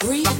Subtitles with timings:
[0.00, 0.39] Breathe.